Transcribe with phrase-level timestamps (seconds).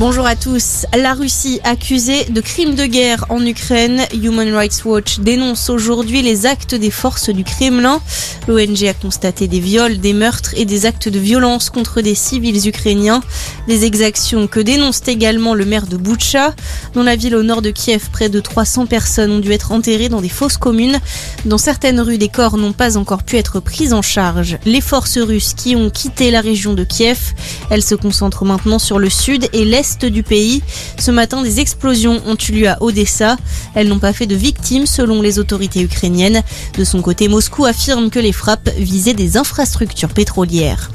[0.00, 0.86] Bonjour à tous.
[0.96, 4.00] La Russie accusée de crimes de guerre en Ukraine.
[4.14, 8.00] Human Rights Watch dénonce aujourd'hui les actes des forces du Kremlin.
[8.48, 12.66] L'ONG a constaté des viols, des meurtres et des actes de violence contre des civils
[12.66, 13.20] ukrainiens.
[13.68, 16.54] Des exactions que dénonce également le maire de Boutcha.
[16.94, 20.08] Dans la ville au nord de Kiev, près de 300 personnes ont dû être enterrées
[20.08, 20.98] dans des fosses communes.
[21.44, 24.56] Dans certaines rues, des corps n'ont pas encore pu être pris en charge.
[24.64, 27.34] Les forces russes qui ont quitté la région de Kiev,
[27.68, 30.62] elles se concentrent maintenant sur le sud et l'est du pays.
[30.98, 33.36] Ce matin, des explosions ont eu lieu à Odessa.
[33.74, 36.42] Elles n'ont pas fait de victimes selon les autorités ukrainiennes.
[36.76, 40.90] De son côté, Moscou affirme que les frappes visaient des infrastructures pétrolières.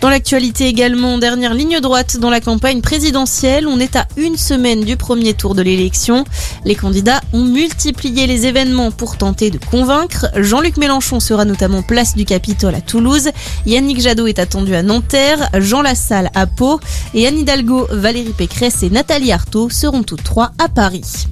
[0.00, 4.84] Dans l'actualité également, dernière ligne droite dans la campagne présidentielle, on est à une semaine
[4.84, 6.24] du premier tour de l'élection.
[6.64, 10.26] Les candidats ont multiplié les événements pour tenter de convaincre.
[10.36, 13.30] Jean-Luc Mélenchon sera notamment place du Capitole à Toulouse.
[13.66, 16.78] Yannick Jadot est attendu à Nanterre, Jean Lassalle à Pau
[17.12, 21.26] et Anne Hidalgo, Valérie Pécresse et Nathalie Arthaud seront toutes trois à Paris.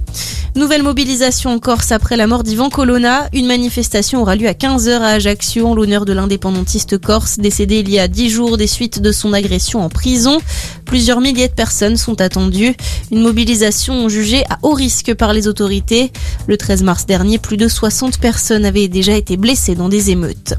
[0.57, 3.29] Nouvelle mobilisation en Corse après la mort d'Ivan Colonna.
[3.31, 7.89] Une manifestation aura lieu à 15h à Ajaccio en l'honneur de l'indépendantiste corse décédé il
[7.91, 10.39] y a 10 jours des suites de son agression en prison.
[10.85, 12.75] Plusieurs milliers de personnes sont attendues.
[13.11, 16.11] Une mobilisation jugée à haut risque par les autorités.
[16.47, 20.55] Le 13 mars dernier, plus de 60 personnes avaient déjà été blessées dans des émeutes.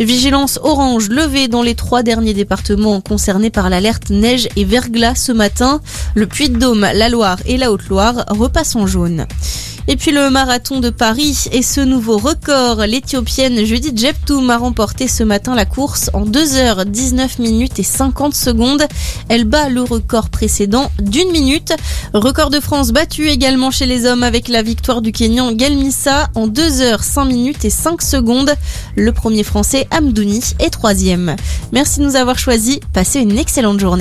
[0.00, 5.32] Vigilance orange levée dans les trois derniers départements concernés par l'alerte neige et verglas ce
[5.32, 5.80] matin.
[6.14, 9.26] Le Puy-de-Dôme, la Loire et la Haute-Loire repassent en jaune.
[9.88, 12.76] Et puis le marathon de Paris et ce nouveau record.
[12.86, 18.86] L'éthiopienne Judith Jeptoum a remporté ce matin la course en 2h19 minutes et 50 secondes.
[19.28, 21.72] Elle bat le record précédent d'une minute.
[22.14, 26.46] Record de France battu également chez les hommes avec la victoire du Kenyan Gelmissa en
[26.46, 28.54] 2h5 minutes et 5 secondes.
[28.94, 31.34] Le premier français Amdouni est troisième.
[31.72, 32.78] Merci de nous avoir choisis.
[32.92, 33.92] Passez une excellente journée.